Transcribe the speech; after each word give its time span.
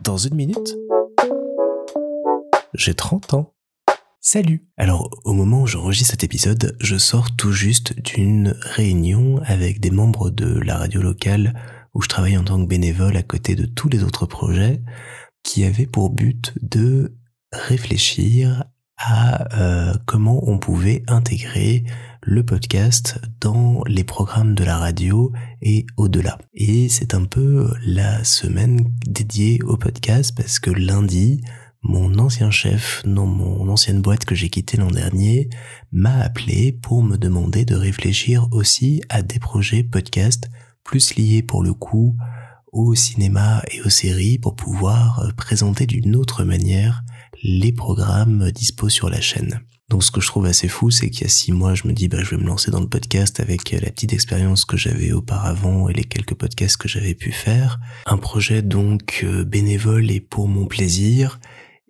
Dans 0.00 0.16
une 0.16 0.34
minute, 0.34 0.76
j'ai 2.74 2.94
30 2.94 3.34
ans. 3.34 3.54
Salut 4.20 4.66
Alors, 4.76 5.10
au 5.24 5.32
moment 5.32 5.62
où 5.62 5.66
j'enregistre 5.66 6.10
cet 6.10 6.24
épisode, 6.24 6.76
je 6.80 6.96
sors 6.96 7.34
tout 7.36 7.52
juste 7.52 7.98
d'une 8.00 8.56
réunion 8.60 9.40
avec 9.44 9.80
des 9.80 9.90
membres 9.90 10.30
de 10.30 10.58
la 10.60 10.76
radio 10.76 11.02
locale 11.02 11.54
où 11.94 12.02
je 12.02 12.08
travaille 12.08 12.36
en 12.36 12.44
tant 12.44 12.60
que 12.60 12.68
bénévole 12.68 13.16
à 13.16 13.22
côté 13.22 13.54
de 13.54 13.66
tous 13.66 13.88
les 13.88 14.04
autres 14.04 14.26
projets 14.26 14.82
qui 15.42 15.64
avaient 15.64 15.86
pour 15.86 16.10
but 16.10 16.54
de 16.62 17.16
réfléchir 17.52 18.64
à 19.00 19.58
euh, 19.58 19.94
comment 20.04 20.48
on 20.48 20.58
pouvait 20.58 21.02
intégrer 21.08 21.84
le 22.22 22.44
podcast 22.44 23.18
dans 23.40 23.82
les 23.86 24.04
programmes 24.04 24.54
de 24.54 24.62
la 24.62 24.76
radio 24.76 25.32
et 25.62 25.86
au-delà. 25.96 26.38
Et 26.54 26.88
c'est 26.90 27.14
un 27.14 27.24
peu 27.24 27.72
la 27.84 28.22
semaine 28.24 28.92
dédiée 29.06 29.58
au 29.64 29.78
podcast 29.78 30.34
parce 30.36 30.58
que 30.58 30.70
lundi, 30.70 31.40
mon 31.82 32.18
ancien 32.18 32.50
chef 32.50 33.02
dans 33.06 33.26
mon 33.26 33.68
ancienne 33.70 34.02
boîte 34.02 34.26
que 34.26 34.34
j'ai 34.34 34.50
quittée 34.50 34.76
l'an 34.76 34.90
dernier 34.90 35.48
m'a 35.92 36.18
appelé 36.18 36.72
pour 36.72 37.02
me 37.02 37.16
demander 37.16 37.64
de 37.64 37.74
réfléchir 37.74 38.48
aussi 38.52 39.00
à 39.08 39.22
des 39.22 39.38
projets 39.38 39.82
podcast 39.82 40.50
plus 40.84 41.14
liés 41.14 41.42
pour 41.42 41.62
le 41.62 41.72
coup 41.72 42.16
au 42.72 42.94
cinéma 42.94 43.62
et 43.72 43.80
aux 43.80 43.88
séries 43.88 44.38
pour 44.38 44.56
pouvoir 44.56 45.32
présenter 45.38 45.86
d'une 45.86 46.16
autre 46.16 46.44
manière 46.44 47.02
les 47.42 47.72
programmes 47.72 48.50
dispo 48.50 48.88
sur 48.88 49.08
la 49.10 49.20
chaîne. 49.20 49.60
Donc 49.90 50.04
ce 50.04 50.12
que 50.12 50.20
je 50.20 50.28
trouve 50.28 50.46
assez 50.46 50.68
fou, 50.68 50.92
c'est 50.92 51.10
qu'il 51.10 51.22
y 51.22 51.24
a 51.24 51.28
six 51.28 51.50
mois, 51.50 51.74
je 51.74 51.88
me 51.88 51.92
dis, 51.92 52.06
bah, 52.06 52.22
je 52.22 52.30
vais 52.30 52.40
me 52.40 52.46
lancer 52.46 52.70
dans 52.70 52.78
le 52.78 52.88
podcast 52.88 53.40
avec 53.40 53.72
la 53.72 53.90
petite 53.90 54.12
expérience 54.12 54.64
que 54.64 54.76
j'avais 54.76 55.10
auparavant 55.10 55.88
et 55.88 55.92
les 55.92 56.04
quelques 56.04 56.34
podcasts 56.34 56.76
que 56.76 56.88
j'avais 56.88 57.14
pu 57.14 57.32
faire. 57.32 57.80
Un 58.06 58.16
projet 58.16 58.62
donc 58.62 59.22
euh, 59.24 59.44
bénévole 59.44 60.12
et 60.12 60.20
pour 60.20 60.46
mon 60.46 60.66
plaisir. 60.66 61.40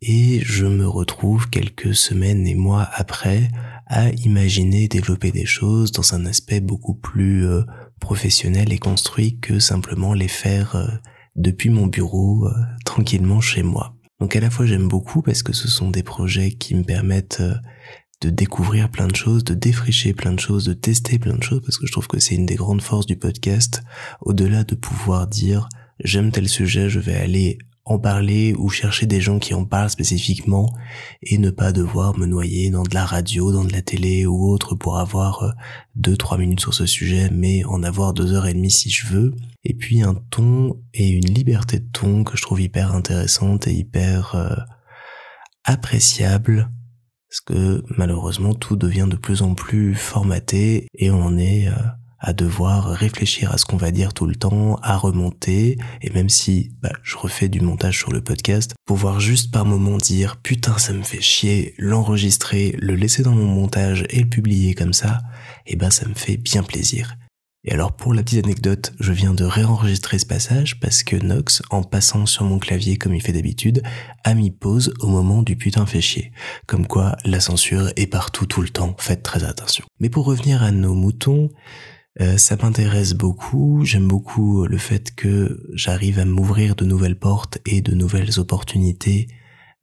Et 0.00 0.40
je 0.44 0.64
me 0.64 0.86
retrouve 0.86 1.50
quelques 1.50 1.92
semaines 1.92 2.46
et 2.46 2.54
mois 2.54 2.88
après 2.92 3.48
à 3.88 4.10
imaginer 4.10 4.86
développer 4.86 5.32
des 5.32 5.46
choses 5.46 5.90
dans 5.90 6.14
un 6.14 6.24
aspect 6.24 6.60
beaucoup 6.60 6.94
plus 6.94 7.48
euh, 7.48 7.62
professionnel 7.98 8.72
et 8.72 8.78
construit 8.78 9.40
que 9.40 9.58
simplement 9.58 10.14
les 10.14 10.28
faire 10.28 10.76
euh, 10.76 10.86
depuis 11.34 11.70
mon 11.70 11.88
bureau 11.88 12.48
tranquillement 12.84 13.40
chez 13.40 13.64
moi. 13.64 13.97
Donc 14.20 14.34
à 14.34 14.40
la 14.40 14.50
fois 14.50 14.66
j'aime 14.66 14.88
beaucoup 14.88 15.22
parce 15.22 15.42
que 15.42 15.52
ce 15.52 15.68
sont 15.68 15.90
des 15.90 16.02
projets 16.02 16.50
qui 16.50 16.74
me 16.74 16.82
permettent 16.82 17.40
euh, 17.40 17.54
de 18.20 18.30
découvrir 18.30 18.90
plein 18.90 19.06
de 19.06 19.14
choses, 19.14 19.44
de 19.44 19.54
défricher 19.54 20.12
plein 20.12 20.32
de 20.32 20.40
choses, 20.40 20.64
de 20.64 20.74
tester 20.74 21.18
plein 21.18 21.36
de 21.36 21.42
choses, 21.42 21.60
parce 21.62 21.78
que 21.78 21.86
je 21.86 21.92
trouve 21.92 22.08
que 22.08 22.18
c'est 22.18 22.34
une 22.34 22.46
des 22.46 22.56
grandes 22.56 22.82
forces 22.82 23.06
du 23.06 23.16
podcast, 23.16 23.82
au-delà 24.22 24.64
de 24.64 24.74
pouvoir 24.74 25.28
dire 25.28 25.68
j'aime 26.02 26.32
tel 26.32 26.48
sujet, 26.48 26.90
je 26.90 26.98
vais 26.98 27.14
aller 27.14 27.58
en 27.88 27.98
parler 27.98 28.54
ou 28.58 28.68
chercher 28.68 29.06
des 29.06 29.20
gens 29.20 29.38
qui 29.38 29.54
en 29.54 29.64
parlent 29.64 29.90
spécifiquement 29.90 30.72
et 31.22 31.38
ne 31.38 31.50
pas 31.50 31.72
devoir 31.72 32.18
me 32.18 32.26
noyer 32.26 32.70
dans 32.70 32.82
de 32.82 32.94
la 32.94 33.04
radio, 33.04 33.52
dans 33.52 33.64
de 33.64 33.72
la 33.72 33.82
télé 33.82 34.26
ou 34.26 34.48
autre 34.50 34.74
pour 34.74 34.98
avoir 34.98 35.42
euh, 35.42 35.50
deux, 35.96 36.16
trois 36.16 36.38
minutes 36.38 36.60
sur 36.60 36.74
ce 36.74 36.86
sujet, 36.86 37.30
mais 37.32 37.64
en 37.64 37.82
avoir 37.82 38.12
deux 38.12 38.32
heures 38.32 38.46
et 38.46 38.54
demie 38.54 38.70
si 38.70 38.90
je 38.90 39.06
veux. 39.06 39.34
Et 39.64 39.74
puis 39.74 40.02
un 40.02 40.14
ton 40.14 40.80
et 40.92 41.08
une 41.08 41.32
liberté 41.32 41.80
de 41.80 41.88
ton 41.92 42.24
que 42.24 42.36
je 42.36 42.42
trouve 42.42 42.60
hyper 42.60 42.94
intéressante 42.94 43.66
et 43.66 43.72
hyper 43.72 44.34
euh, 44.34 44.54
appréciable 45.64 46.70
parce 47.28 47.40
que 47.40 47.84
malheureusement 47.96 48.54
tout 48.54 48.76
devient 48.76 49.06
de 49.08 49.16
plus 49.16 49.42
en 49.42 49.54
plus 49.54 49.94
formaté 49.94 50.88
et 50.94 51.10
on 51.10 51.36
est 51.36 51.68
euh, 51.68 51.72
à 52.18 52.32
devoir 52.32 52.86
réfléchir 52.86 53.52
à 53.52 53.58
ce 53.58 53.64
qu'on 53.64 53.76
va 53.76 53.90
dire 53.90 54.12
tout 54.12 54.26
le 54.26 54.34
temps, 54.34 54.76
à 54.82 54.96
remonter, 54.96 55.78
et 56.02 56.10
même 56.10 56.28
si 56.28 56.72
bah, 56.82 56.92
je 57.02 57.16
refais 57.16 57.48
du 57.48 57.60
montage 57.60 57.98
sur 57.98 58.12
le 58.12 58.22
podcast, 58.22 58.74
pouvoir 58.84 59.20
juste 59.20 59.52
par 59.52 59.64
moment 59.64 59.98
dire 59.98 60.36
putain 60.36 60.78
ça 60.78 60.92
me 60.92 61.02
fait 61.02 61.20
chier, 61.20 61.74
l'enregistrer, 61.78 62.74
le 62.78 62.94
laisser 62.94 63.22
dans 63.22 63.34
mon 63.34 63.46
montage 63.46 64.04
et 64.10 64.20
le 64.20 64.28
publier 64.28 64.74
comme 64.74 64.92
ça, 64.92 65.20
et 65.66 65.72
eh 65.72 65.76
ben 65.76 65.90
ça 65.90 66.08
me 66.08 66.14
fait 66.14 66.36
bien 66.36 66.62
plaisir. 66.62 67.16
Et 67.64 67.72
alors 67.72 67.92
pour 67.92 68.14
la 68.14 68.22
petite 68.22 68.44
anecdote, 68.44 68.92
je 69.00 69.12
viens 69.12 69.34
de 69.34 69.44
réenregistrer 69.44 70.18
ce 70.18 70.26
passage 70.26 70.78
parce 70.80 71.02
que 71.02 71.16
Nox, 71.16 71.60
en 71.70 71.82
passant 71.82 72.24
sur 72.24 72.44
mon 72.44 72.58
clavier 72.58 72.96
comme 72.96 73.14
il 73.14 73.20
fait 73.20 73.32
d'habitude, 73.32 73.82
a 74.24 74.34
mis 74.34 74.50
pause 74.50 74.94
au 75.00 75.08
moment 75.08 75.42
du 75.42 75.56
putain 75.56 75.84
fait 75.84 76.00
chier. 76.00 76.32
Comme 76.66 76.86
quoi 76.86 77.16
la 77.24 77.40
censure 77.40 77.90
est 77.96 78.06
partout 78.06 78.46
tout 78.46 78.62
le 78.62 78.68
temps, 78.68 78.94
faites 78.98 79.22
très 79.22 79.44
attention. 79.44 79.84
Mais 79.98 80.08
pour 80.08 80.24
revenir 80.24 80.62
à 80.62 80.70
nos 80.70 80.94
moutons, 80.94 81.50
euh, 82.20 82.36
ça 82.36 82.56
m'intéresse 82.56 83.14
beaucoup, 83.14 83.84
j'aime 83.84 84.08
beaucoup 84.08 84.66
le 84.66 84.78
fait 84.78 85.14
que 85.14 85.64
j'arrive 85.72 86.18
à 86.18 86.24
m'ouvrir 86.24 86.74
de 86.74 86.84
nouvelles 86.84 87.18
portes 87.18 87.58
et 87.64 87.80
de 87.80 87.94
nouvelles 87.94 88.40
opportunités 88.40 89.28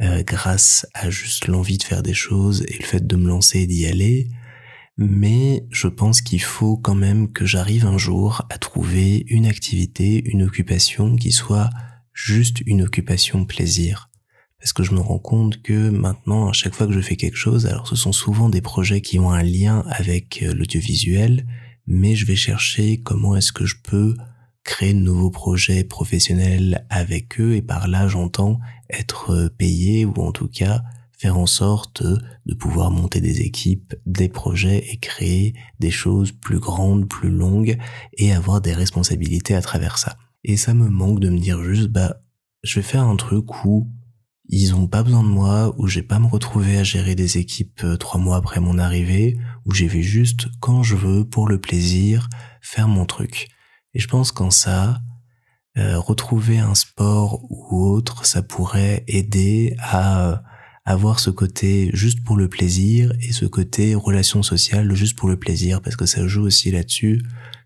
euh, 0.00 0.24
grâce 0.24 0.86
à 0.92 1.08
juste 1.08 1.46
l'envie 1.46 1.78
de 1.78 1.84
faire 1.84 2.02
des 2.02 2.14
choses 2.14 2.64
et 2.66 2.76
le 2.78 2.84
fait 2.84 3.06
de 3.06 3.14
me 3.14 3.28
lancer 3.28 3.60
et 3.60 3.66
d'y 3.68 3.86
aller. 3.86 4.28
Mais 4.96 5.66
je 5.70 5.86
pense 5.86 6.20
qu'il 6.20 6.42
faut 6.42 6.76
quand 6.76 6.96
même 6.96 7.30
que 7.30 7.46
j'arrive 7.46 7.86
un 7.86 7.98
jour 7.98 8.42
à 8.50 8.58
trouver 8.58 9.24
une 9.28 9.46
activité, 9.46 10.22
une 10.26 10.42
occupation 10.42 11.14
qui 11.14 11.30
soit 11.30 11.70
juste 12.12 12.62
une 12.66 12.82
occupation 12.82 13.44
plaisir. 13.44 14.10
Parce 14.58 14.72
que 14.72 14.82
je 14.82 14.94
me 14.94 15.00
rends 15.00 15.18
compte 15.18 15.62
que 15.62 15.90
maintenant, 15.90 16.48
à 16.48 16.52
chaque 16.52 16.74
fois 16.74 16.86
que 16.88 16.92
je 16.92 17.00
fais 17.00 17.16
quelque 17.16 17.36
chose, 17.36 17.66
alors 17.66 17.86
ce 17.86 17.96
sont 17.96 18.12
souvent 18.12 18.48
des 18.48 18.62
projets 18.62 19.00
qui 19.00 19.20
ont 19.20 19.30
un 19.30 19.42
lien 19.42 19.84
avec 19.88 20.42
euh, 20.42 20.54
l'audiovisuel, 20.54 21.46
mais 21.86 22.14
je 22.14 22.26
vais 22.26 22.36
chercher 22.36 23.00
comment 23.00 23.36
est-ce 23.36 23.52
que 23.52 23.66
je 23.66 23.76
peux 23.82 24.16
créer 24.64 24.94
de 24.94 25.00
nouveaux 25.00 25.30
projets 25.30 25.84
professionnels 25.84 26.86
avec 26.88 27.38
eux 27.40 27.54
et 27.54 27.62
par 27.62 27.86
là 27.86 28.08
j'entends 28.08 28.58
être 28.90 29.48
payé 29.58 30.04
ou 30.04 30.14
en 30.22 30.32
tout 30.32 30.48
cas 30.48 30.82
faire 31.18 31.38
en 31.38 31.46
sorte 31.46 32.02
de 32.02 32.54
pouvoir 32.54 32.90
monter 32.90 33.20
des 33.20 33.42
équipes, 33.42 33.94
des 34.04 34.28
projets 34.28 34.84
et 34.90 34.96
créer 34.98 35.54
des 35.78 35.90
choses 35.90 36.32
plus 36.32 36.58
grandes, 36.58 37.08
plus 37.08 37.30
longues 37.30 37.78
et 38.14 38.32
avoir 38.32 38.60
des 38.60 38.72
responsabilités 38.72 39.54
à 39.54 39.62
travers 39.62 39.98
ça. 39.98 40.16
Et 40.42 40.56
ça 40.56 40.74
me 40.74 40.88
manque 40.88 41.20
de 41.20 41.30
me 41.30 41.38
dire 41.38 41.62
juste 41.62 41.88
bah 41.88 42.20
je 42.62 42.76
vais 42.76 42.82
faire 42.82 43.04
un 43.04 43.16
truc 43.16 43.64
où 43.64 43.88
ils 44.48 44.74
ont 44.74 44.86
pas 44.86 45.02
besoin 45.02 45.22
de 45.22 45.28
moi, 45.28 45.74
où 45.78 45.86
j'ai 45.86 46.02
pas 46.02 46.18
me 46.18 46.26
retrouver 46.26 46.76
à 46.76 46.84
gérer 46.84 47.14
des 47.14 47.38
équipes 47.38 47.82
euh, 47.84 47.96
trois 47.96 48.20
mois 48.20 48.36
après 48.36 48.60
mon 48.60 48.78
arrivée, 48.78 49.38
où 49.64 49.72
j'ai 49.72 49.88
vais 49.88 50.02
juste 50.02 50.48
quand 50.60 50.82
je 50.82 50.96
veux, 50.96 51.24
pour 51.24 51.48
le 51.48 51.60
plaisir, 51.60 52.28
faire 52.60 52.88
mon 52.88 53.06
truc. 53.06 53.48
Et 53.94 54.00
je 54.00 54.08
pense 54.08 54.32
qu'en 54.32 54.50
ça, 54.50 55.00
euh, 55.78 55.98
retrouver 55.98 56.58
un 56.58 56.74
sport 56.74 57.44
ou 57.50 57.86
autre, 57.86 58.26
ça 58.26 58.42
pourrait 58.42 59.04
aider 59.08 59.74
à 59.78 60.28
euh, 60.28 60.36
avoir 60.84 61.20
ce 61.20 61.30
côté 61.30 61.90
juste 61.94 62.22
pour 62.22 62.36
le 62.36 62.48
plaisir 62.48 63.12
et 63.20 63.32
ce 63.32 63.46
côté 63.46 63.94
relation 63.94 64.42
sociale 64.42 64.94
juste 64.94 65.16
pour 65.16 65.28
le 65.28 65.38
plaisir, 65.38 65.80
parce 65.80 65.96
que 65.96 66.06
ça 66.06 66.26
joue 66.26 66.42
aussi 66.42 66.70
là-dessus. 66.70 67.22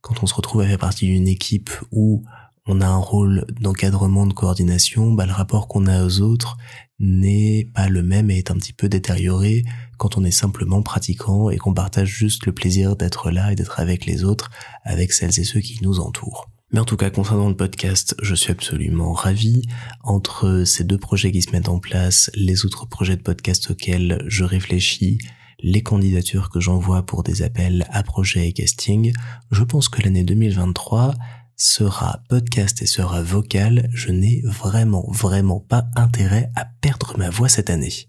Quand 0.00 0.22
on 0.22 0.26
se 0.26 0.34
retrouve 0.34 0.62
à 0.62 0.66
faire 0.66 0.78
partie 0.78 1.06
d'une 1.06 1.28
équipe 1.28 1.70
où 1.90 2.24
on 2.66 2.80
a 2.80 2.86
un 2.86 2.98
rôle 2.98 3.44
d'encadrement, 3.60 4.26
de 4.26 4.32
coordination, 4.32 5.12
bah, 5.12 5.26
le 5.26 5.32
rapport 5.32 5.66
qu'on 5.66 5.86
a 5.86 6.04
aux 6.04 6.20
autres 6.20 6.56
n'est 7.00 7.68
pas 7.74 7.88
le 7.88 8.02
même 8.02 8.30
et 8.30 8.38
est 8.38 8.50
un 8.50 8.56
petit 8.56 8.72
peu 8.72 8.88
détérioré 8.88 9.64
quand 9.98 10.16
on 10.16 10.24
est 10.24 10.30
simplement 10.30 10.82
pratiquant 10.82 11.50
et 11.50 11.56
qu'on 11.56 11.74
partage 11.74 12.08
juste 12.08 12.46
le 12.46 12.52
plaisir 12.52 12.94
d'être 12.94 13.30
là 13.30 13.52
et 13.52 13.56
d'être 13.56 13.80
avec 13.80 14.06
les 14.06 14.22
autres, 14.22 14.50
avec 14.84 15.12
celles 15.12 15.40
et 15.40 15.44
ceux 15.44 15.60
qui 15.60 15.82
nous 15.82 15.98
entourent. 15.98 16.48
Mais 16.70 16.80
en 16.80 16.84
tout 16.84 16.96
cas, 16.96 17.10
concernant 17.10 17.48
le 17.48 17.56
podcast, 17.56 18.14
je 18.22 18.34
suis 18.34 18.50
absolument 18.50 19.12
ravi. 19.12 19.62
Entre 20.04 20.62
ces 20.64 20.84
deux 20.84 20.96
projets 20.96 21.30
qui 21.30 21.42
se 21.42 21.50
mettent 21.50 21.68
en 21.68 21.80
place, 21.80 22.30
les 22.34 22.64
autres 22.64 22.86
projets 22.86 23.16
de 23.16 23.22
podcast 23.22 23.70
auxquels 23.70 24.24
je 24.26 24.44
réfléchis, 24.44 25.18
les 25.58 25.82
candidatures 25.82 26.48
que 26.48 26.60
j'envoie 26.60 27.02
pour 27.02 27.24
des 27.24 27.42
appels 27.42 27.86
à 27.90 28.02
projets 28.02 28.48
et 28.48 28.52
casting, 28.52 29.12
je 29.50 29.64
pense 29.64 29.88
que 29.88 30.00
l'année 30.02 30.24
2023 30.24 31.14
sera 31.56 32.20
podcast 32.28 32.82
et 32.82 32.86
sera 32.86 33.22
vocal, 33.22 33.88
je 33.92 34.10
n'ai 34.10 34.42
vraiment, 34.44 35.06
vraiment 35.10 35.60
pas 35.60 35.86
intérêt 35.96 36.50
à 36.56 36.66
perdre 36.80 37.14
ma 37.18 37.30
voix 37.30 37.48
cette 37.48 37.70
année. 37.70 38.08